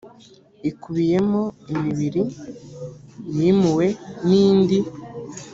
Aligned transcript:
ikubiyemo 0.69 1.41
imibiri 1.73 2.21
yimuwe 3.35 3.87
n’indi 4.27 4.79